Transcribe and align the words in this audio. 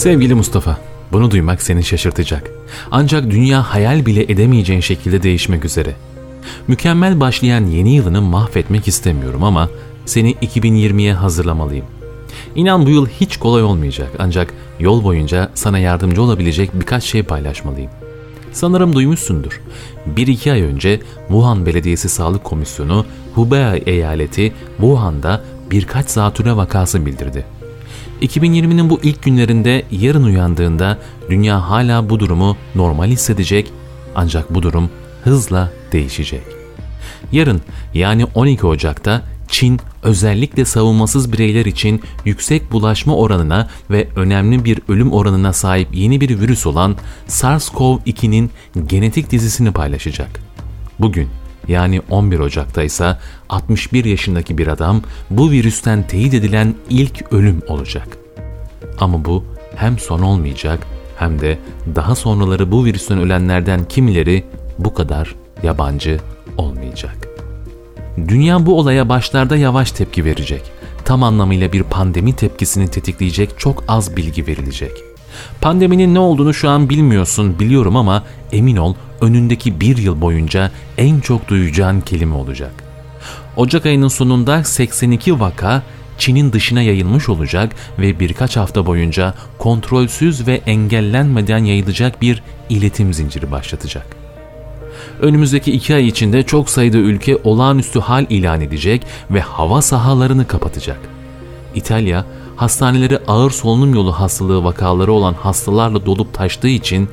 Sevgili 0.00 0.34
Mustafa, 0.34 0.78
bunu 1.12 1.30
duymak 1.30 1.62
seni 1.62 1.84
şaşırtacak. 1.84 2.50
Ancak 2.90 3.30
dünya 3.30 3.62
hayal 3.62 4.06
bile 4.06 4.22
edemeyeceğin 4.22 4.80
şekilde 4.80 5.22
değişmek 5.22 5.64
üzere. 5.64 5.94
Mükemmel 6.68 7.20
başlayan 7.20 7.66
yeni 7.66 7.94
yılını 7.94 8.22
mahvetmek 8.22 8.88
istemiyorum 8.88 9.44
ama 9.44 9.68
seni 10.06 10.32
2020'ye 10.34 11.14
hazırlamalıyım. 11.14 11.84
İnan 12.54 12.86
bu 12.86 12.90
yıl 12.90 13.06
hiç 13.06 13.36
kolay 13.36 13.62
olmayacak 13.62 14.08
ancak 14.18 14.54
yol 14.78 15.04
boyunca 15.04 15.50
sana 15.54 15.78
yardımcı 15.78 16.22
olabilecek 16.22 16.70
birkaç 16.74 17.04
şey 17.04 17.22
paylaşmalıyım. 17.22 17.90
Sanırım 18.52 18.94
duymuşsundur. 18.94 19.60
Bir 20.06 20.26
iki 20.26 20.52
ay 20.52 20.62
önce 20.62 21.00
Wuhan 21.28 21.66
Belediyesi 21.66 22.08
Sağlık 22.08 22.44
Komisyonu 22.44 23.06
Hubei 23.34 23.82
eyaleti 23.86 24.52
Wuhan'da 24.76 25.42
birkaç 25.70 26.10
zatürre 26.10 26.56
vakası 26.56 27.06
bildirdi. 27.06 27.59
2020'nin 28.22 28.90
bu 28.90 29.00
ilk 29.02 29.22
günlerinde 29.22 29.82
yarın 29.90 30.24
uyandığında 30.24 30.98
dünya 31.30 31.70
hala 31.70 32.10
bu 32.10 32.20
durumu 32.20 32.56
normal 32.74 33.08
hissedecek 33.08 33.72
ancak 34.14 34.54
bu 34.54 34.62
durum 34.62 34.90
hızla 35.24 35.72
değişecek. 35.92 36.42
Yarın 37.32 37.62
yani 37.94 38.24
12 38.24 38.66
Ocak'ta 38.66 39.22
Çin 39.48 39.80
özellikle 40.02 40.64
savunmasız 40.64 41.32
bireyler 41.32 41.66
için 41.66 42.02
yüksek 42.24 42.72
bulaşma 42.72 43.16
oranına 43.16 43.68
ve 43.90 44.08
önemli 44.16 44.64
bir 44.64 44.80
ölüm 44.88 45.12
oranına 45.12 45.52
sahip 45.52 45.88
yeni 45.94 46.20
bir 46.20 46.40
virüs 46.40 46.66
olan 46.66 46.96
SARS-CoV-2'nin 47.28 48.50
genetik 48.86 49.30
dizisini 49.30 49.72
paylaşacak. 49.72 50.40
Bugün 50.98 51.28
yani 51.68 52.02
11 52.10 52.38
Ocak'ta 52.38 52.82
ise 52.82 53.16
61 53.48 54.04
yaşındaki 54.04 54.58
bir 54.58 54.66
adam 54.66 55.02
bu 55.30 55.50
virüsten 55.50 56.06
teyit 56.06 56.34
edilen 56.34 56.74
ilk 56.90 57.32
ölüm 57.32 57.62
olacak. 57.68 58.08
Ama 58.98 59.24
bu 59.24 59.44
hem 59.76 59.98
son 59.98 60.22
olmayacak 60.22 60.86
hem 61.16 61.40
de 61.40 61.58
daha 61.94 62.14
sonraları 62.14 62.72
bu 62.72 62.84
virüsten 62.84 63.18
ölenlerden 63.18 63.84
kimileri 63.84 64.44
bu 64.78 64.94
kadar 64.94 65.34
yabancı 65.62 66.20
olmayacak. 66.56 67.28
Dünya 68.28 68.66
bu 68.66 68.78
olaya 68.78 69.08
başlarda 69.08 69.56
yavaş 69.56 69.92
tepki 69.92 70.24
verecek. 70.24 70.62
Tam 71.04 71.22
anlamıyla 71.22 71.72
bir 71.72 71.82
pandemi 71.82 72.36
tepkisini 72.36 72.88
tetikleyecek 72.88 73.58
çok 73.58 73.84
az 73.88 74.16
bilgi 74.16 74.46
verilecek. 74.46 75.09
Pandeminin 75.60 76.14
ne 76.14 76.18
olduğunu 76.18 76.54
şu 76.54 76.68
an 76.68 76.90
bilmiyorsun 76.90 77.58
biliyorum 77.58 77.96
ama 77.96 78.24
emin 78.52 78.76
ol 78.76 78.94
önündeki 79.20 79.80
bir 79.80 79.96
yıl 79.96 80.20
boyunca 80.20 80.70
en 80.98 81.20
çok 81.20 81.48
duyacağın 81.48 82.00
kelime 82.00 82.34
olacak. 82.34 82.72
Ocak 83.56 83.86
ayının 83.86 84.08
sonunda 84.08 84.64
82 84.64 85.40
vaka 85.40 85.82
Çin'in 86.18 86.52
dışına 86.52 86.82
yayılmış 86.82 87.28
olacak 87.28 87.72
ve 87.98 88.20
birkaç 88.20 88.56
hafta 88.56 88.86
boyunca 88.86 89.34
kontrolsüz 89.58 90.46
ve 90.46 90.60
engellenmeden 90.66 91.64
yayılacak 91.64 92.22
bir 92.22 92.42
iletim 92.68 93.14
zinciri 93.14 93.50
başlatacak. 93.50 94.06
Önümüzdeki 95.20 95.72
iki 95.72 95.94
ay 95.94 96.08
içinde 96.08 96.42
çok 96.42 96.70
sayıda 96.70 96.98
ülke 96.98 97.36
olağanüstü 97.44 98.00
hal 98.00 98.26
ilan 98.28 98.60
edecek 98.60 99.06
ve 99.30 99.40
hava 99.40 99.82
sahalarını 99.82 100.46
kapatacak. 100.46 100.98
İtalya, 101.74 102.24
hastaneleri 102.60 103.18
ağır 103.28 103.50
solunum 103.50 103.94
yolu 103.94 104.12
hastalığı 104.12 104.64
vakaları 104.64 105.12
olan 105.12 105.34
hastalarla 105.34 106.06
dolup 106.06 106.34
taştığı 106.34 106.68
için 106.68 107.08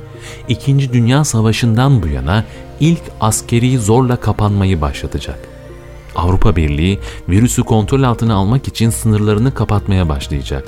İkinci 0.48 0.92
Dünya 0.92 1.24
Savaşı'ndan 1.24 2.02
bu 2.02 2.08
yana 2.08 2.44
ilk 2.80 3.02
askeri 3.20 3.78
zorla 3.78 4.16
kapanmayı 4.16 4.80
başlatacak. 4.80 5.38
Avrupa 6.16 6.56
Birliği 6.56 6.98
virüsü 7.28 7.62
kontrol 7.62 8.02
altına 8.02 8.34
almak 8.34 8.68
için 8.68 8.90
sınırlarını 8.90 9.54
kapatmaya 9.54 10.08
başlayacak. 10.08 10.64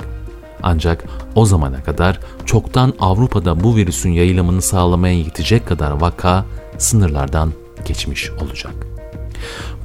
Ancak 0.63 1.03
o 1.35 1.45
zamana 1.45 1.83
kadar 1.83 2.19
çoktan 2.45 2.93
Avrupa'da 2.99 3.63
bu 3.63 3.75
virüsün 3.75 4.09
yayılımını 4.09 4.61
sağlamaya 4.61 5.17
yetecek 5.17 5.67
kadar 5.67 5.91
vaka 5.91 6.45
sınırlardan 6.77 7.53
geçmiş 7.85 8.31
olacak. 8.31 8.90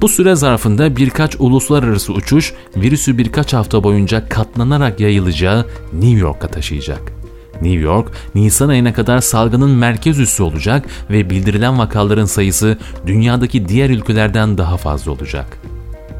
Bu 0.01 0.07
süre 0.09 0.35
zarfında 0.35 0.95
birkaç 0.95 1.35
uluslararası 1.39 2.13
uçuş 2.13 2.53
virüsü 2.75 3.17
birkaç 3.17 3.53
hafta 3.53 3.83
boyunca 3.83 4.29
katlanarak 4.29 4.99
yayılacağı 4.99 5.65
New 5.93 6.19
York'a 6.19 6.47
taşıyacak. 6.47 7.17
New 7.61 7.79
York, 7.79 8.11
Nisan 8.35 8.69
ayına 8.69 8.93
kadar 8.93 9.19
salgının 9.19 9.69
merkez 9.69 10.19
üssü 10.19 10.43
olacak 10.43 10.85
ve 11.09 11.29
bildirilen 11.29 11.79
vakaların 11.79 12.25
sayısı 12.25 12.77
dünyadaki 13.07 13.67
diğer 13.67 13.89
ülkelerden 13.89 14.57
daha 14.57 14.77
fazla 14.77 15.11
olacak. 15.11 15.57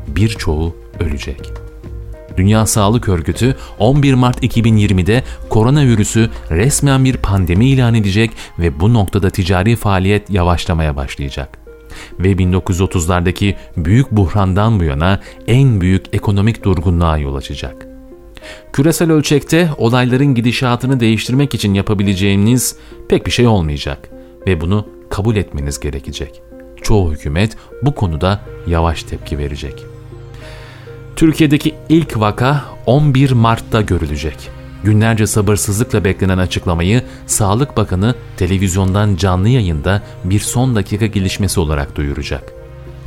Birçoğu 0.07 0.75
ölecek. 0.99 1.51
Dünya 2.37 2.65
Sağlık 2.65 3.09
Örgütü 3.09 3.55
11 3.79 4.13
Mart 4.13 4.43
2020'de 4.43 5.23
koronavirüsü 5.49 6.29
resmen 6.51 7.05
bir 7.05 7.17
pandemi 7.17 7.69
ilan 7.69 7.95
edecek 7.95 8.31
ve 8.59 8.79
bu 8.79 8.93
noktada 8.93 9.29
ticari 9.29 9.75
faaliyet 9.75 10.29
yavaşlamaya 10.29 10.95
başlayacak. 10.95 11.66
Ve 12.19 12.31
1930'lardaki 12.31 13.55
büyük 13.77 14.11
buhrandan 14.11 14.79
bu 14.79 14.83
yana 14.83 15.19
en 15.47 15.81
büyük 15.81 16.05
ekonomik 16.13 16.63
durgunluğa 16.63 17.17
yol 17.17 17.35
açacak. 17.35 17.87
Küresel 18.73 19.11
ölçekte 19.11 19.69
olayların 19.77 20.35
gidişatını 20.35 20.99
değiştirmek 20.99 21.55
için 21.55 21.73
yapabileceğiniz 21.73 22.75
pek 23.09 23.25
bir 23.25 23.31
şey 23.31 23.47
olmayacak 23.47 24.09
ve 24.47 24.61
bunu 24.61 24.87
kabul 25.09 25.35
etmeniz 25.35 25.79
gerekecek. 25.79 26.41
Çoğu 26.81 27.11
hükümet 27.11 27.57
bu 27.81 27.95
konuda 27.95 28.41
yavaş 28.67 29.03
tepki 29.03 29.37
verecek. 29.37 29.85
Türkiye'deki 31.15 31.75
ilk 31.89 32.19
vaka 32.19 32.65
11 32.85 33.31
Mart'ta 33.31 33.81
görülecek. 33.81 34.56
Günlerce 34.87 35.27
sabırsızlıkla 35.27 36.03
beklenen 36.03 36.37
açıklamayı 36.37 37.03
Sağlık 37.25 37.77
Bakanı 37.77 38.15
televizyondan 38.37 39.15
canlı 39.15 39.49
yayında 39.49 40.01
bir 40.23 40.39
son 40.39 40.75
dakika 40.75 41.05
gelişmesi 41.05 41.59
olarak 41.59 41.95
duyuracak. 41.95 42.53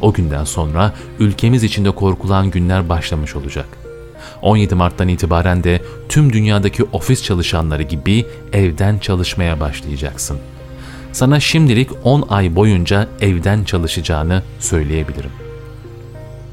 O 0.01 0.13
günden 0.13 0.45
sonra 0.45 0.93
ülkemiz 1.19 1.65
içinde 1.65 1.91
korkulan 1.91 2.51
günler 2.51 2.89
başlamış 2.89 3.37
olacak. 3.37 3.67
17 4.43 4.75
Mart'tan 4.75 5.09
itibaren 5.09 5.65
de 5.65 5.83
tüm 6.09 6.33
dünyadaki 6.33 6.85
ofis 6.85 7.23
çalışanları 7.23 7.83
gibi 7.83 8.27
evden 8.53 8.99
çalışmaya 8.99 9.61
başlayacaksın. 9.61 10.39
Sana 11.13 11.41
şimdilik 11.41 11.91
10 12.05 12.25
ay 12.29 12.57
boyunca 12.57 13.09
evden 13.21 13.65
çalışacağını 13.65 14.43
söyleyebilirim. 14.59 15.33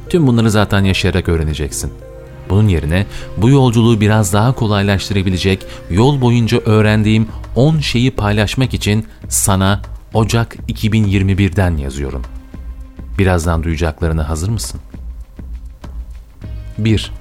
Tüm 0.10 0.28
bunları 0.28 0.52
zaten 0.52 0.84
yaşayarak 0.84 1.30
öğreneceksin. 1.30 2.07
Bunun 2.50 2.68
yerine 2.68 3.06
bu 3.38 3.50
yolculuğu 3.50 4.02
biraz 4.02 4.34
daha 4.34 4.52
kolaylaştırabilecek 4.52 5.66
yol 5.90 6.22
boyunca 6.22 6.60
öğrendiğim 6.60 7.28
10 7.56 7.80
şeyi 7.80 8.12
paylaşmak 8.12 8.74
için 8.74 9.06
sana 9.30 9.82
Ocak 10.14 10.56
2021'den 10.70 11.78
yazıyorum. 11.78 12.22
Birazdan 13.20 13.64
duyacaklarına 13.64 14.30
hazır 14.30 14.50
mısın? 14.50 14.80
1. 16.78 17.12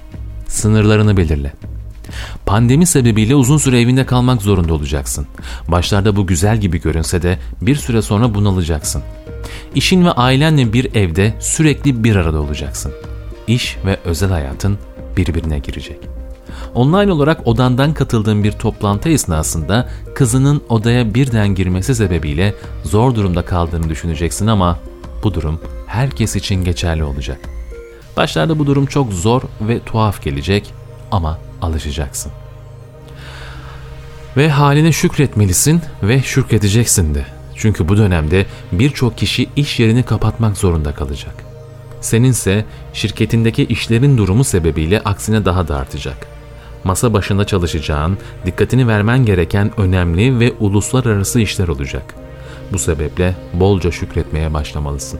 Sınırlarını 0.47 1.17
belirle. 1.17 1.53
Pandemi 2.45 2.85
sebebiyle 2.85 3.35
uzun 3.35 3.57
süre 3.57 3.81
evinde 3.81 4.05
kalmak 4.05 4.41
zorunda 4.41 4.73
olacaksın. 4.73 5.27
Başlarda 5.67 6.15
bu 6.15 6.27
güzel 6.27 6.57
gibi 6.57 6.81
görünse 6.81 7.21
de 7.21 7.39
bir 7.61 7.75
süre 7.75 8.01
sonra 8.01 8.35
bunalacaksın. 8.35 9.03
İşin 9.75 10.05
ve 10.05 10.11
ailenle 10.11 10.73
bir 10.73 10.95
evde 10.95 11.33
sürekli 11.39 12.03
bir 12.03 12.15
arada 12.15 12.41
olacaksın. 12.41 12.93
İş 13.47 13.77
ve 13.85 13.97
özel 14.05 14.29
hayatın 14.29 14.77
birbirine 15.17 15.59
girecek. 15.59 15.99
Online 16.75 17.11
olarak 17.11 17.47
odandan 17.47 17.93
katıldığın 17.93 18.43
bir 18.43 18.51
toplantı 18.51 19.09
esnasında 19.09 19.89
kızının 20.15 20.61
odaya 20.69 21.13
birden 21.13 21.55
girmesi 21.55 21.95
sebebiyle 21.95 22.55
zor 22.83 23.15
durumda 23.15 23.45
kaldığını 23.45 23.89
düşüneceksin 23.89 24.47
ama 24.47 24.79
bu 25.23 25.33
durum 25.33 25.61
herkes 25.87 26.35
için 26.35 26.63
geçerli 26.63 27.03
olacak. 27.03 27.39
Başlarda 28.17 28.59
bu 28.59 28.65
durum 28.65 28.85
çok 28.85 29.13
zor 29.13 29.41
ve 29.61 29.79
tuhaf 29.79 30.23
gelecek 30.23 30.73
ama 31.11 31.39
alışacaksın. 31.61 32.31
Ve 34.37 34.49
haline 34.49 34.91
şükretmelisin 34.91 35.81
ve 36.03 36.21
şükredeceksin 36.21 37.15
de. 37.15 37.25
Çünkü 37.55 37.89
bu 37.89 37.97
dönemde 37.97 38.45
birçok 38.71 39.17
kişi 39.17 39.49
iş 39.55 39.79
yerini 39.79 40.03
kapatmak 40.03 40.57
zorunda 40.57 40.93
kalacak. 40.93 41.46
Seninse 42.07 42.65
şirketindeki 42.93 43.63
işlerin 43.63 44.17
durumu 44.17 44.43
sebebiyle 44.43 44.99
aksine 44.99 45.45
daha 45.45 45.67
da 45.67 45.75
artacak. 45.75 46.27
Masa 46.83 47.13
başında 47.13 47.45
çalışacağın, 47.45 48.17
dikkatini 48.45 48.87
vermen 48.87 49.25
gereken 49.25 49.71
önemli 49.79 50.39
ve 50.39 50.53
uluslararası 50.59 51.39
işler 51.39 51.67
olacak. 51.67 52.15
Bu 52.73 52.79
sebeple 52.79 53.35
bolca 53.53 53.91
şükretmeye 53.91 54.53
başlamalısın. 54.53 55.19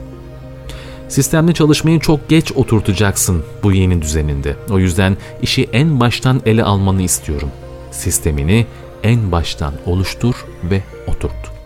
Sistemli 1.08 1.54
çalışmayı 1.54 2.00
çok 2.00 2.28
geç 2.28 2.52
oturtacaksın 2.52 3.44
bu 3.62 3.72
yeni 3.72 4.02
düzeninde. 4.02 4.56
O 4.70 4.78
yüzden 4.78 5.16
işi 5.42 5.68
en 5.72 6.00
baştan 6.00 6.42
ele 6.46 6.64
almanı 6.64 7.02
istiyorum. 7.02 7.50
Sistemini 7.90 8.66
en 9.02 9.32
baştan 9.32 9.74
oluştur 9.86 10.34
ve 10.70 10.82
oturt 11.06 11.57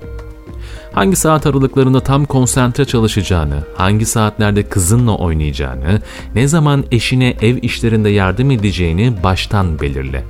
hangi 0.92 1.16
saat 1.16 1.46
aralıklarında 1.46 2.00
tam 2.00 2.24
konsantre 2.24 2.84
çalışacağını, 2.84 3.58
hangi 3.76 4.06
saatlerde 4.06 4.62
kızınla 4.62 5.16
oynayacağını, 5.16 6.02
ne 6.34 6.48
zaman 6.48 6.84
eşine 6.90 7.36
ev 7.40 7.56
işlerinde 7.62 8.08
yardım 8.10 8.50
edeceğini 8.50 9.22
baştan 9.22 9.80
belirle. 9.80 10.24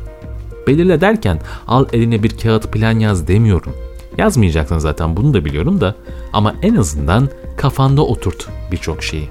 Belirle 0.66 1.00
derken 1.00 1.40
al 1.68 1.86
eline 1.92 2.22
bir 2.22 2.38
kağıt 2.38 2.72
plan 2.72 2.98
yaz 2.98 3.28
demiyorum. 3.28 3.74
Yazmayacaksın 4.18 4.78
zaten 4.78 5.16
bunu 5.16 5.34
da 5.34 5.44
biliyorum 5.44 5.80
da 5.80 5.94
ama 6.32 6.54
en 6.62 6.74
azından 6.74 7.28
kafanda 7.56 8.02
oturt 8.02 8.48
birçok 8.72 9.02
şeyi. 9.02 9.28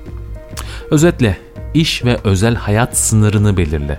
Özetle 0.92 1.38
iş 1.74 2.06
ve 2.06 2.18
özel 2.24 2.56
hayat 2.56 2.98
sınırını 2.98 3.57
belirle. 3.57 3.98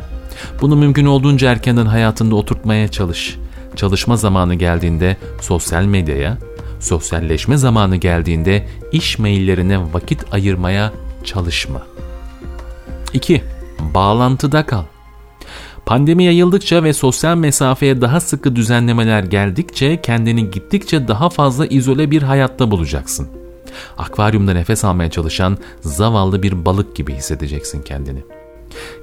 Bunu 0.61 0.77
mümkün 0.77 1.07
olduğunca 1.07 1.51
erkenden 1.51 1.87
hayatında 1.87 2.35
oturtmaya 2.35 2.89
çalış. 2.89 3.39
Çalışma 3.77 4.17
zamanı 4.17 4.55
geldiğinde 4.55 5.17
sosyal 5.41 5.85
medyaya, 5.85 6.39
sosyalleşme 6.83 7.57
zamanı 7.57 7.97
geldiğinde 7.97 8.67
iş 8.93 9.19
maillerine 9.19 9.93
vakit 9.93 10.25
ayırmaya 10.33 10.93
çalışma. 11.25 11.83
2. 13.13 13.43
Bağlantıda 13.95 14.67
kal. 14.67 14.85
Pandemi 15.87 16.25
yayıldıkça 16.25 16.85
ve 16.85 16.93
sosyal 16.93 17.37
mesafeye 17.37 18.01
daha 18.01 18.21
sıkı 18.21 18.57
düzenlemeler 18.57 19.23
geldikçe 19.23 20.01
kendini 20.01 20.51
gittikçe 20.51 21.09
daha 21.09 21.31
fazla 21.31 21.67
izole 21.67 22.11
bir 22.11 22.23
hayatta 22.23 22.71
bulacaksın. 22.71 23.29
Akvaryumda 23.99 24.53
nefes 24.53 24.85
almaya 24.85 25.11
çalışan 25.11 25.59
zavallı 25.81 26.43
bir 26.43 26.65
balık 26.65 26.97
gibi 26.97 27.15
hissedeceksin 27.15 27.83
kendini. 27.83 28.23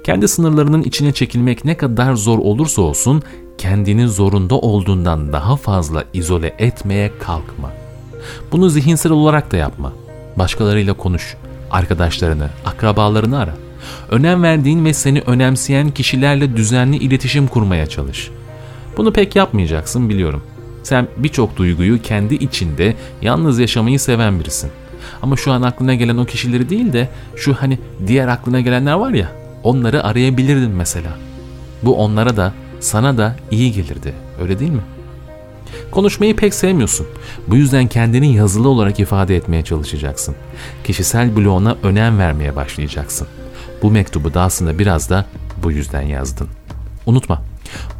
Kendi 0.04 0.28
sınırlarının 0.28 0.82
içine 0.82 1.12
çekilmek 1.12 1.64
ne 1.64 1.76
kadar 1.76 2.14
zor 2.14 2.38
olursa 2.38 2.82
olsun 2.82 3.22
kendini 3.58 4.08
zorunda 4.08 4.54
olduğundan 4.54 5.32
daha 5.32 5.56
fazla 5.56 6.04
izole 6.12 6.54
etmeye 6.58 7.10
kalkma. 7.18 7.72
Bunu 8.52 8.70
zihinsel 8.70 9.12
olarak 9.12 9.52
da 9.52 9.56
yapma. 9.56 9.92
Başkalarıyla 10.36 10.94
konuş, 10.94 11.36
arkadaşlarını, 11.70 12.50
akrabalarını 12.64 13.38
ara. 13.38 13.54
Önem 14.10 14.42
verdiğin 14.42 14.84
ve 14.84 14.94
seni 14.94 15.20
önemseyen 15.20 15.90
kişilerle 15.90 16.56
düzenli 16.56 16.96
iletişim 16.96 17.46
kurmaya 17.46 17.86
çalış. 17.86 18.30
Bunu 18.96 19.12
pek 19.12 19.36
yapmayacaksın 19.36 20.08
biliyorum. 20.08 20.42
Sen 20.82 21.08
birçok 21.16 21.56
duyguyu 21.56 22.02
kendi 22.02 22.34
içinde 22.34 22.96
yalnız 23.22 23.58
yaşamayı 23.58 24.00
seven 24.00 24.40
birisin. 24.40 24.70
Ama 25.22 25.36
şu 25.36 25.52
an 25.52 25.62
aklına 25.62 25.94
gelen 25.94 26.16
o 26.16 26.24
kişileri 26.24 26.68
değil 26.70 26.92
de 26.92 27.08
şu 27.36 27.54
hani 27.54 27.78
diğer 28.06 28.28
aklına 28.28 28.60
gelenler 28.60 28.92
var 28.92 29.10
ya 29.10 29.39
onları 29.62 30.04
arayabilirdin 30.04 30.70
mesela. 30.70 31.10
Bu 31.82 31.96
onlara 31.96 32.36
da 32.36 32.52
sana 32.80 33.18
da 33.18 33.36
iyi 33.50 33.72
gelirdi 33.72 34.14
öyle 34.42 34.58
değil 34.58 34.70
mi? 34.70 34.82
Konuşmayı 35.90 36.36
pek 36.36 36.54
sevmiyorsun. 36.54 37.06
Bu 37.48 37.56
yüzden 37.56 37.86
kendini 37.86 38.34
yazılı 38.34 38.68
olarak 38.68 39.00
ifade 39.00 39.36
etmeye 39.36 39.64
çalışacaksın. 39.64 40.36
Kişisel 40.84 41.36
bloğuna 41.36 41.76
önem 41.82 42.18
vermeye 42.18 42.56
başlayacaksın. 42.56 43.28
Bu 43.82 43.90
mektubu 43.90 44.34
da 44.34 44.42
aslında 44.42 44.78
biraz 44.78 45.10
da 45.10 45.26
bu 45.62 45.72
yüzden 45.72 46.02
yazdın. 46.02 46.48
Unutma, 47.06 47.42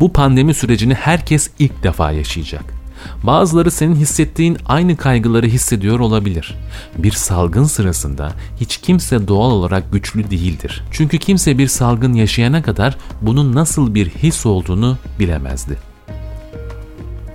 bu 0.01 0.13
pandemi 0.13 0.55
sürecini 0.55 0.95
herkes 0.95 1.51
ilk 1.59 1.83
defa 1.83 2.13
yaşayacak. 2.13 2.80
Bazıları 3.23 3.71
senin 3.71 3.95
hissettiğin 3.95 4.59
aynı 4.67 4.97
kaygıları 4.97 5.47
hissediyor 5.47 6.01
olabilir. 6.01 6.55
Bir 6.99 7.13
salgın 7.13 7.65
sırasında 7.65 8.33
hiç 8.61 8.77
kimse 8.77 9.29
doğal 9.29 9.51
olarak 9.51 9.93
güçlü 9.93 10.31
değildir. 10.31 10.85
Çünkü 10.91 11.19
kimse 11.19 11.59
bir 11.59 11.69
salgın 11.69 12.15
yaşayana 12.15 12.63
kadar 12.63 12.97
bunun 13.23 13.55
nasıl 13.55 13.95
bir 13.95 14.09
his 14.09 14.47
olduğunu 14.47 14.99
bilemezdi. 15.19 15.77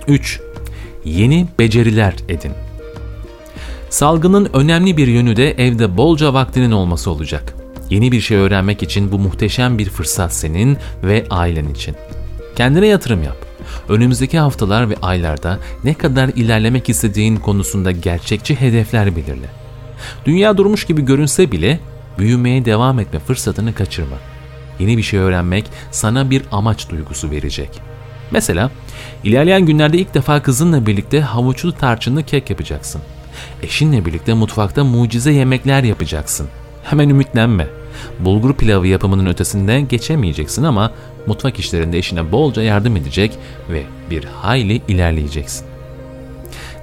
3. 0.08 0.40
Yeni 1.04 1.48
beceriler 1.58 2.14
edin. 2.28 2.52
Salgının 3.90 4.50
önemli 4.52 4.96
bir 4.96 5.06
yönü 5.06 5.36
de 5.36 5.50
evde 5.50 5.96
bolca 5.96 6.34
vaktinin 6.34 6.70
olması 6.70 7.10
olacak. 7.10 7.54
Yeni 7.90 8.12
bir 8.12 8.20
şey 8.20 8.36
öğrenmek 8.36 8.82
için 8.82 9.12
bu 9.12 9.18
muhteşem 9.18 9.78
bir 9.78 9.90
fırsat 9.90 10.34
senin 10.34 10.78
ve 11.02 11.26
ailen 11.30 11.68
için. 11.68 11.96
Kendine 12.56 12.86
yatırım 12.86 13.22
yap. 13.22 13.45
Önümüzdeki 13.88 14.38
haftalar 14.38 14.90
ve 14.90 14.94
aylarda 15.02 15.58
ne 15.84 15.94
kadar 15.94 16.28
ilerlemek 16.28 16.88
istediğin 16.88 17.36
konusunda 17.36 17.90
gerçekçi 17.90 18.60
hedefler 18.60 19.16
belirle. 19.16 19.46
Dünya 20.26 20.56
durmuş 20.56 20.84
gibi 20.84 21.04
görünse 21.04 21.52
bile 21.52 21.80
büyümeye 22.18 22.64
devam 22.64 23.00
etme 23.00 23.18
fırsatını 23.18 23.74
kaçırma. 23.74 24.16
Yeni 24.78 24.98
bir 24.98 25.02
şey 25.02 25.20
öğrenmek 25.20 25.64
sana 25.90 26.30
bir 26.30 26.42
amaç 26.52 26.90
duygusu 26.90 27.30
verecek. 27.30 27.70
Mesela 28.30 28.70
ilerleyen 29.24 29.66
günlerde 29.66 29.98
ilk 29.98 30.14
defa 30.14 30.42
kızınla 30.42 30.86
birlikte 30.86 31.20
havuçlu 31.20 31.72
tarçınlı 31.72 32.22
kek 32.22 32.50
yapacaksın. 32.50 33.02
Eşinle 33.62 34.04
birlikte 34.04 34.34
mutfakta 34.34 34.84
mucize 34.84 35.32
yemekler 35.32 35.84
yapacaksın. 35.84 36.48
Hemen 36.84 37.08
ümitlenme. 37.08 37.66
Bulgur 38.20 38.54
pilavı 38.54 38.86
yapımının 38.86 39.26
ötesinde 39.26 39.80
geçemeyeceksin 39.80 40.62
ama 40.62 40.92
mutfak 41.26 41.58
işlerinde 41.58 41.98
eşine 41.98 42.32
bolca 42.32 42.62
yardım 42.62 42.96
edecek 42.96 43.38
ve 43.70 43.82
bir 44.10 44.24
hayli 44.24 44.82
ilerleyeceksin. 44.88 45.66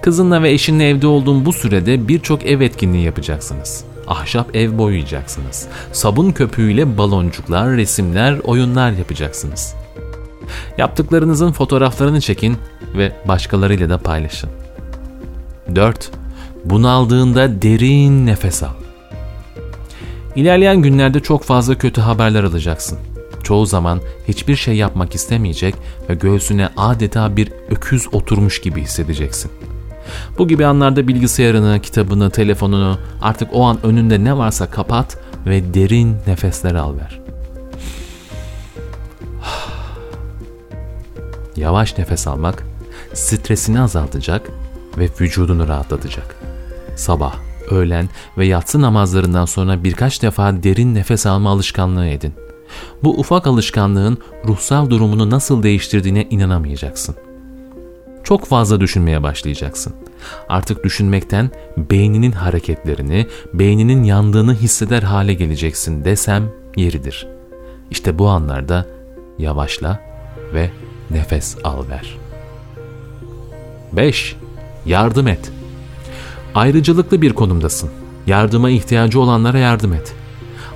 Kızınla 0.02 0.44
ve 0.44 0.52
eşinle 0.52 0.90
evde 0.90 1.08
olduğun 1.08 1.46
bu 1.46 1.54
sürede 1.54 2.08
birçok 2.08 2.46
ev 2.46 2.62
etkinliği 2.62 3.04
yapacaksınız. 3.04 3.84
Ahşap 4.08 4.56
ev 4.56 4.78
boyayacaksınız. 4.78 5.68
Sabun 5.92 6.32
köpüğüyle 6.32 6.98
baloncuklar, 6.98 7.70
resimler, 7.70 8.40
oyunlar 8.44 8.92
yapacaksınız. 8.92 9.76
Yaptıklarınızın 10.78 11.52
fotoğraflarını 11.52 12.22
çekin 12.22 12.58
ve 12.98 13.12
başkalarıyla 13.28 13.90
da 13.90 13.98
paylaşın. 13.98 14.50
4. 15.76 16.12
Bunaldığında 16.66 17.62
derin 17.62 18.26
nefes 18.26 18.64
al. 18.64 18.74
İlerleyen 20.36 20.82
günlerde 20.82 21.20
çok 21.20 21.44
fazla 21.44 21.78
kötü 21.78 22.02
haberler 22.02 22.44
alacaksın. 22.44 23.00
Çoğu 23.44 23.66
zaman 23.66 24.02
hiçbir 24.28 24.56
şey 24.56 24.76
yapmak 24.76 25.16
istemeyecek 25.16 25.76
ve 26.10 26.16
göğsüne 26.16 26.70
adeta 26.78 27.36
bir 27.36 27.52
öküz 27.70 28.14
oturmuş 28.14 28.62
gibi 28.62 28.82
hissedeceksin. 28.82 29.52
Bu 30.38 30.48
gibi 30.48 30.66
anlarda 30.66 31.08
bilgisayarını, 31.08 31.80
kitabını, 31.80 32.30
telefonunu 32.30 33.00
artık 33.22 33.50
o 33.54 33.64
an 33.64 33.80
önünde 33.84 34.24
ne 34.24 34.38
varsa 34.38 34.70
kapat 34.70 35.18
ve 35.46 35.74
derin 35.74 36.18
nefesler 36.28 36.76
al 36.76 36.98
ver. 36.98 37.22
Yavaş 41.56 41.98
nefes 41.98 42.28
almak 42.28 42.64
stresini 43.14 43.82
azaltacak 43.82 44.50
ve 44.98 45.10
vücudunu 45.22 45.68
rahatlatacak. 45.68 46.36
Sabah, 46.96 47.36
öğlen 47.70 48.10
ve 48.38 48.46
yatsı 48.46 48.82
namazlarından 48.82 49.46
sonra 49.46 49.84
birkaç 49.84 50.22
defa 50.22 50.64
derin 50.64 50.96
nefes 50.96 51.26
alma 51.26 51.50
alışkanlığı 51.50 52.08
edin. 52.08 52.34
Bu 53.04 53.20
ufak 53.20 53.48
alışkanlığın 53.48 54.18
ruhsal 54.48 54.90
durumunu 54.90 55.30
nasıl 55.30 55.64
değiştirdiğine 55.64 56.28
inanamayacaksın. 56.30 57.16
Çok 58.24 58.46
fazla 58.46 58.82
düşünmeye 58.82 59.24
başlayacaksın. 59.24 59.94
Artık 60.50 60.84
düşünmekten 60.84 61.52
beyninin 61.78 62.32
hareketlerini, 62.32 63.28
beyninin 63.54 64.04
yandığını 64.04 64.56
hisseder 64.56 65.04
hale 65.04 65.34
geleceksin 65.34 66.06
desem 66.06 66.52
yeridir. 66.76 67.28
İşte 67.92 68.20
bu 68.20 68.28
anlarda 68.28 68.86
yavaşla 69.40 70.00
ve 70.54 70.70
nefes 71.12 71.58
al 71.64 71.90
ver. 71.90 72.18
5. 73.94 74.36
Yardım 74.86 75.28
et. 75.28 75.52
Ayrıcalıklı 76.56 77.22
bir 77.22 77.34
konumdasın. 77.34 77.90
Yardıma 78.28 78.70
ihtiyacı 78.70 79.20
olanlara 79.20 79.58
yardım 79.58 79.94
et. 79.94 80.14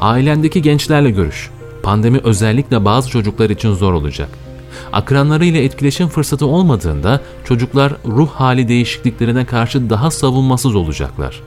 Ailendeki 0.01 0.61
gençlerle 0.61 1.11
görüş. 1.11 1.49
Pandemi 1.87 2.19
özellikle 2.23 2.85
bazı 2.85 3.09
çocuklar 3.09 3.49
için 3.49 3.73
zor 3.73 3.93
olacak. 3.93 4.29
Akranlarıyla 4.93 5.61
etkileşim 5.61 6.07
fırsatı 6.07 6.45
olmadığında 6.45 7.21
çocuklar 7.45 7.93
ruh 8.05 8.29
hali 8.29 8.67
değişikliklerine 8.67 9.45
karşı 9.45 9.89
daha 9.89 10.11
savunmasız 10.11 10.75
olacaklar. 10.75 11.41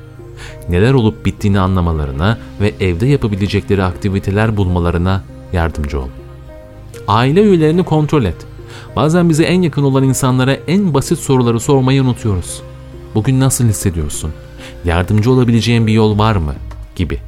Neler 0.68 0.94
olup 0.94 1.26
bittiğini 1.26 1.60
anlamalarına 1.60 2.38
ve 2.60 2.74
evde 2.80 3.06
yapabilecekleri 3.06 3.82
aktiviteler 3.82 4.56
bulmalarına 4.56 5.22
yardımcı 5.52 6.00
ol. 6.00 6.08
Aile 7.08 7.42
üyelerini 7.42 7.84
kontrol 7.84 8.24
et. 8.24 8.46
Bazen 8.96 9.28
bize 9.28 9.44
en 9.44 9.62
yakın 9.62 9.82
olan 9.82 10.04
insanlara 10.04 10.52
en 10.52 10.94
basit 10.94 11.18
soruları 11.18 11.60
sormayı 11.60 12.02
unutuyoruz. 12.02 12.62
Bugün 13.14 13.40
nasıl 13.40 13.64
hissediyorsun? 13.64 14.32
Yardımcı 14.84 15.32
olabileceğin 15.32 15.86
bir 15.86 15.92
yol 15.92 16.18
var 16.18 16.36
mı? 16.36 16.54
Gibi. 16.96 17.18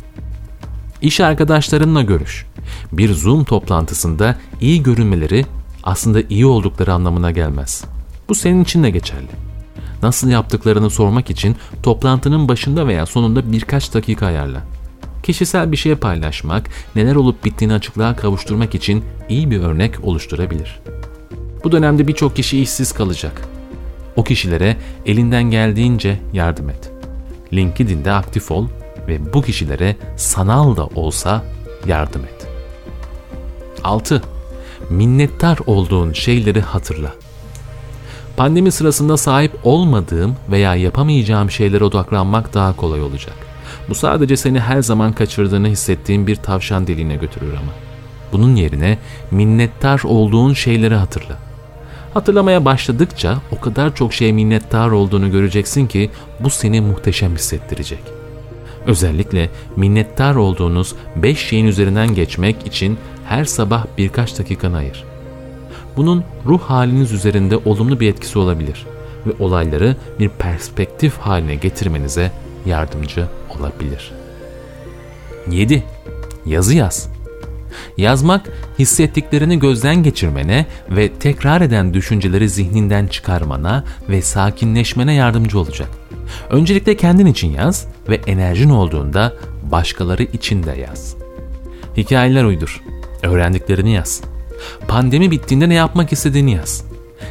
İş 1.02 1.20
arkadaşlarınla 1.20 2.02
görüş. 2.02 2.51
Bir 2.92 3.14
Zoom 3.14 3.44
toplantısında 3.44 4.36
iyi 4.60 4.82
görünmeleri 4.82 5.46
aslında 5.82 6.20
iyi 6.28 6.46
oldukları 6.46 6.92
anlamına 6.92 7.30
gelmez. 7.30 7.84
Bu 8.28 8.34
senin 8.34 8.62
için 8.62 8.82
de 8.82 8.90
geçerli. 8.90 9.28
Nasıl 10.02 10.28
yaptıklarını 10.28 10.90
sormak 10.90 11.30
için 11.30 11.56
toplantının 11.82 12.48
başında 12.48 12.86
veya 12.86 13.06
sonunda 13.06 13.52
birkaç 13.52 13.94
dakika 13.94 14.26
ayarla. 14.26 14.62
Kişisel 15.22 15.72
bir 15.72 15.76
şey 15.76 15.94
paylaşmak, 15.94 16.70
neler 16.96 17.14
olup 17.14 17.44
bittiğini 17.44 17.74
açıklığa 17.74 18.16
kavuşturmak 18.16 18.74
için 18.74 19.04
iyi 19.28 19.50
bir 19.50 19.60
örnek 19.60 20.04
oluşturabilir. 20.04 20.80
Bu 21.64 21.72
dönemde 21.72 22.08
birçok 22.08 22.36
kişi 22.36 22.62
işsiz 22.62 22.92
kalacak. 22.92 23.48
O 24.16 24.24
kişilere 24.24 24.76
elinden 25.06 25.42
geldiğince 25.42 26.20
yardım 26.32 26.70
et. 26.70 26.90
LinkedIn'de 27.52 28.12
aktif 28.12 28.50
ol 28.50 28.68
ve 29.08 29.32
bu 29.32 29.42
kişilere 29.42 29.96
sanal 30.16 30.76
da 30.76 30.86
olsa 30.86 31.44
yardım 31.86 32.24
et. 32.24 32.51
6. 33.84 34.22
minnettar 34.90 35.58
olduğun 35.66 36.12
şeyleri 36.12 36.60
hatırla. 36.60 37.12
Pandemi 38.36 38.72
sırasında 38.72 39.16
sahip 39.16 39.52
olmadığım 39.64 40.36
veya 40.50 40.74
yapamayacağım 40.74 41.50
şeylere 41.50 41.84
odaklanmak 41.84 42.54
daha 42.54 42.76
kolay 42.76 43.02
olacak. 43.02 43.34
Bu 43.88 43.94
sadece 43.94 44.36
seni 44.36 44.60
her 44.60 44.82
zaman 44.82 45.12
kaçırdığını 45.12 45.68
hissettiğin 45.68 46.26
bir 46.26 46.36
tavşan 46.36 46.86
deliğine 46.86 47.16
götürür 47.16 47.52
ama. 47.52 47.72
Bunun 48.32 48.56
yerine 48.56 48.98
minnettar 49.30 50.00
olduğun 50.04 50.54
şeyleri 50.54 50.94
hatırla. 50.94 51.38
Hatırlamaya 52.14 52.64
başladıkça 52.64 53.38
o 53.52 53.60
kadar 53.60 53.94
çok 53.94 54.14
şey 54.14 54.32
minnettar 54.32 54.90
olduğunu 54.90 55.30
göreceksin 55.30 55.86
ki 55.86 56.10
bu 56.40 56.50
seni 56.50 56.80
muhteşem 56.80 57.34
hissettirecek. 57.34 58.02
Özellikle 58.86 59.50
minnettar 59.76 60.34
olduğunuz 60.34 60.94
5 61.16 61.38
şeyin 61.38 61.66
üzerinden 61.66 62.14
geçmek 62.14 62.66
için 62.66 62.98
her 63.32 63.44
sabah 63.44 63.86
birkaç 63.98 64.38
dakikanı 64.38 64.76
ayır. 64.76 65.04
Bunun 65.96 66.24
ruh 66.46 66.60
haliniz 66.60 67.12
üzerinde 67.12 67.56
olumlu 67.56 68.00
bir 68.00 68.08
etkisi 68.08 68.38
olabilir 68.38 68.86
ve 69.26 69.44
olayları 69.44 69.96
bir 70.18 70.28
perspektif 70.28 71.18
haline 71.18 71.54
getirmenize 71.54 72.32
yardımcı 72.66 73.26
olabilir. 73.58 74.12
7. 75.50 75.82
Yazı 76.46 76.74
yaz. 76.74 77.08
Yazmak, 77.96 78.48
hissettiklerini 78.78 79.58
gözden 79.58 80.02
geçirmene 80.02 80.66
ve 80.90 81.12
tekrar 81.12 81.60
eden 81.60 81.94
düşünceleri 81.94 82.48
zihninden 82.48 83.06
çıkarmana 83.06 83.84
ve 84.08 84.22
sakinleşmene 84.22 85.14
yardımcı 85.14 85.58
olacak. 85.58 85.88
Öncelikle 86.50 86.96
kendin 86.96 87.26
için 87.26 87.52
yaz 87.52 87.86
ve 88.08 88.20
enerjin 88.26 88.70
olduğunda 88.70 89.32
başkaları 89.70 90.22
için 90.22 90.62
de 90.62 90.72
yaz. 90.88 91.16
Hikayeler 91.96 92.44
uydur. 92.44 92.82
Öğrendiklerini 93.22 93.92
yaz. 93.92 94.22
Pandemi 94.88 95.30
bittiğinde 95.30 95.68
ne 95.68 95.74
yapmak 95.74 96.12
istediğini 96.12 96.52
yaz. 96.52 96.84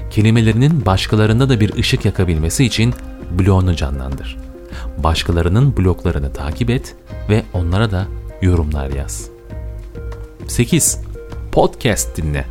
Kelimelerinin 0.10 0.86
başkalarında 0.86 1.50
da 1.50 1.60
bir 1.60 1.74
ışık 1.74 2.05
yakabilmesi 2.05 2.65
için 2.65 2.93
bloğunu 3.39 3.75
canlandır. 3.75 4.38
Başkalarının 4.98 5.77
bloklarını 5.77 6.33
takip 6.33 6.69
et 6.69 6.95
ve 7.29 7.43
onlara 7.53 7.91
da 7.91 8.07
yorumlar 8.41 8.89
yaz. 8.89 9.29
8. 10.48 11.00
Podcast 11.51 12.17
dinle. 12.17 12.45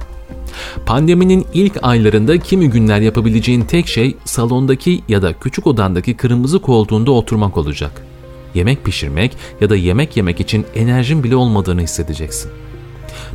Pandeminin 0.87 1.47
ilk 1.55 1.79
aylarında 1.83 2.39
kimi 2.39 2.71
günler 2.71 3.01
yapabileceğin 3.01 3.63
tek 3.63 3.89
şey 3.89 4.17
salondaki 4.25 5.03
ya 5.09 5.23
da 5.23 5.33
küçük 5.33 5.67
odandaki 5.67 6.17
kırmızı 6.17 6.59
koltuğunda 6.59 7.11
oturmak 7.11 7.57
olacak. 7.57 8.03
Yemek 8.55 8.85
pişirmek 8.85 9.37
ya 9.61 9.71
da 9.71 9.77
yemek 9.77 10.17
yemek 10.17 10.41
için 10.41 10.67
enerjin 10.75 11.25
bile 11.25 11.37
olmadığını 11.37 11.81
hissedeceksin. 11.81 12.51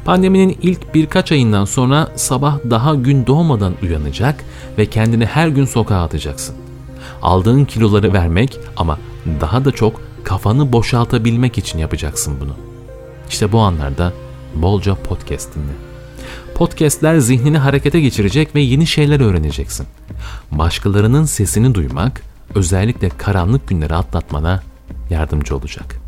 Pandeminin 0.06 0.58
ilk 0.62 0.94
birkaç 0.94 1.32
ayından 1.32 1.65
sonra 1.65 2.08
sabah 2.15 2.58
daha 2.70 2.96
gün 2.96 3.27
doğmadan 3.27 3.74
uyanacak 3.84 4.44
ve 4.77 4.86
kendini 4.86 5.25
her 5.25 5.48
gün 5.48 5.65
sokağa 5.65 6.04
atacaksın. 6.04 6.56
Aldığın 7.22 7.65
kiloları 7.65 8.13
vermek 8.13 8.60
ama 8.77 9.00
daha 9.42 9.65
da 9.65 9.72
çok 9.72 10.01
kafanı 10.24 10.74
boşaltabilmek 10.74 11.58
için 11.58 11.80
yapacaksın 11.80 12.38
bunu. 12.39 12.54
İşte 13.30 13.51
bu 13.51 13.60
anlarda 13.60 14.13
bolca 14.56 14.96
podcast 14.96 15.56
dinle. 15.56 15.74
Podcastler 16.56 17.18
zihnini 17.18 17.58
harekete 17.58 18.01
geçirecek 18.01 18.56
ve 18.56 18.62
yeni 18.62 18.88
şeyler 18.88 19.20
öğreneceksin. 19.20 19.88
Başkalarının 20.51 21.25
sesini 21.25 21.75
duymak 21.75 22.22
özellikle 22.56 23.10
karanlık 23.10 23.68
günleri 23.68 23.96
atlatmana 23.96 24.63
yardımcı 25.10 25.56
olacak. 25.56 26.04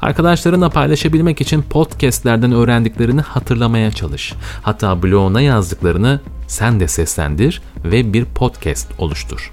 Arkadaşlarınla 0.00 0.70
paylaşabilmek 0.70 1.40
için 1.40 1.62
podcastlerden 1.62 2.52
öğrendiklerini 2.52 3.20
hatırlamaya 3.20 3.90
çalış. 3.90 4.34
Hatta 4.62 5.02
bloguna 5.02 5.40
yazdıklarını 5.40 6.20
sen 6.46 6.80
de 6.80 6.88
seslendir 6.88 7.62
ve 7.84 8.12
bir 8.12 8.24
podcast 8.24 8.88
oluştur. 8.98 9.52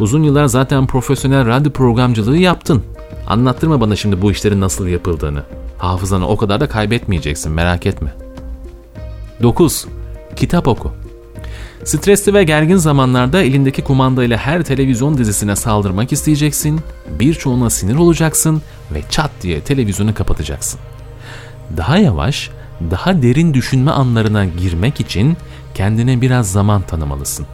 Uzun 0.00 0.22
yıllar 0.22 0.46
zaten 0.46 0.86
profesyonel 0.86 1.46
radyo 1.46 1.72
programcılığı 1.72 2.38
yaptın. 2.38 2.84
Anlattırma 3.26 3.80
bana 3.80 3.96
şimdi 3.96 4.22
bu 4.22 4.30
işlerin 4.30 4.60
nasıl 4.60 4.86
yapıldığını. 4.86 5.42
Hafızanı 5.78 6.28
o 6.28 6.36
kadar 6.36 6.60
da 6.60 6.68
kaybetmeyeceksin 6.68 7.52
merak 7.52 7.86
etme. 7.86 8.14
9. 9.42 9.86
Kitap 10.36 10.68
oku. 10.68 10.92
Stresli 11.84 12.34
ve 12.34 12.44
gergin 12.44 12.76
zamanlarda 12.76 13.42
elindeki 13.42 13.82
kumandayla 13.82 14.36
her 14.36 14.62
televizyon 14.62 15.18
dizisine 15.18 15.56
saldırmak 15.56 16.12
isteyeceksin, 16.12 16.80
birçoğuna 17.20 17.70
sinir 17.70 17.96
olacaksın 17.96 18.62
ve 18.94 19.02
çat 19.10 19.30
diye 19.42 19.60
televizyonu 19.60 20.14
kapatacaksın. 20.14 20.80
Daha 21.76 21.98
yavaş, 21.98 22.50
daha 22.90 23.22
derin 23.22 23.54
düşünme 23.54 23.90
anlarına 23.90 24.44
girmek 24.44 25.00
için 25.00 25.36
kendine 25.74 26.20
biraz 26.20 26.52
zaman 26.52 26.82
tanımalısın. 26.82 27.46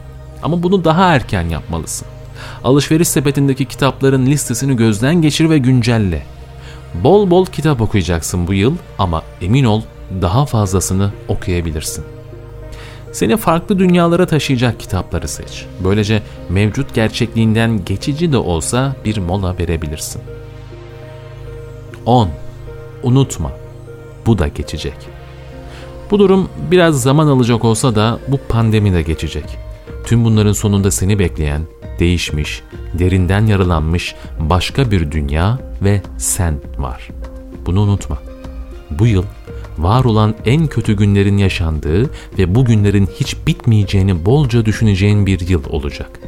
Ama 0.43 0.63
bunu 0.63 0.83
daha 0.83 1.15
erken 1.15 1.49
yapmalısın. 1.49 2.07
Alışveriş 2.63 3.07
sepetindeki 3.07 3.65
kitapların 3.65 4.25
listesini 4.25 4.75
gözden 4.75 5.21
geçir 5.21 5.49
ve 5.49 5.57
güncelle. 5.57 6.23
Bol 7.03 7.29
bol 7.29 7.45
kitap 7.45 7.81
okuyacaksın 7.81 8.47
bu 8.47 8.53
yıl 8.53 8.75
ama 8.99 9.23
emin 9.41 9.63
ol 9.63 9.81
daha 10.21 10.45
fazlasını 10.45 11.11
okuyabilirsin. 11.27 12.18
Seni 13.11 13.37
farklı 13.37 13.79
dünyalara 13.79 14.25
taşıyacak 14.25 14.79
kitapları 14.79 15.27
seç. 15.27 15.65
Böylece 15.83 16.21
mevcut 16.49 16.93
gerçekliğinden 16.93 17.85
geçici 17.85 18.31
de 18.31 18.37
olsa 18.37 18.95
bir 19.05 19.17
mola 19.17 19.57
verebilirsin. 19.59 20.21
10. 22.05 22.29
Unutma. 23.03 23.51
Bu 24.25 24.37
da 24.37 24.47
geçecek. 24.47 24.97
Bu 26.11 26.19
durum 26.19 26.49
biraz 26.71 27.01
zaman 27.01 27.27
alacak 27.27 27.65
olsa 27.65 27.95
da 27.95 28.19
bu 28.27 28.39
pandemi 28.49 28.93
de 28.93 29.01
geçecek. 29.01 29.57
Tüm 30.05 30.25
bunların 30.25 30.51
sonunda 30.53 30.91
seni 30.91 31.19
bekleyen, 31.19 31.61
değişmiş, 31.99 32.63
derinden 32.93 33.45
yaralanmış 33.45 34.15
başka 34.39 34.91
bir 34.91 35.11
dünya 35.11 35.59
ve 35.81 36.01
sen 36.17 36.55
var. 36.77 37.09
Bunu 37.65 37.81
unutma. 37.81 38.17
Bu 38.89 39.07
yıl 39.07 39.23
var 39.83 40.03
olan 40.03 40.35
en 40.45 40.67
kötü 40.67 40.93
günlerin 40.93 41.37
yaşandığı 41.37 42.09
ve 42.39 42.55
bu 42.55 42.65
günlerin 42.65 43.05
hiç 43.05 43.47
bitmeyeceğini 43.47 44.25
bolca 44.25 44.65
düşüneceğin 44.65 45.25
bir 45.25 45.39
yıl 45.49 45.63
olacak. 45.69 46.19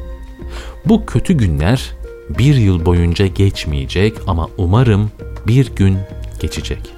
Bu 0.86 1.05
kötü 1.05 1.34
günler 1.34 1.91
bir 2.29 2.55
yıl 2.55 2.86
boyunca 2.86 3.27
geçmeyecek 3.27 4.17
ama 4.27 4.48
umarım 4.58 5.12
bir 5.48 5.75
gün 5.75 5.98
geçecek. 6.39 6.93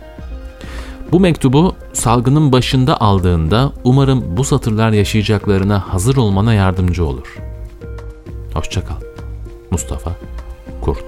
Bu 1.12 1.20
mektubu 1.20 1.76
salgının 1.94 2.52
başında 2.52 3.02
aldığında 3.02 3.72
umarım 3.84 4.38
bu 4.38 4.44
satırlar 4.44 4.92
yaşayacaklarına 4.92 5.94
hazır 5.94 6.18
olmana 6.18 6.54
yardımcı 6.54 7.06
olur. 7.06 7.38
Hoşçakal. 8.54 8.96
Mustafa 9.72 10.12
Kurt 10.82 11.06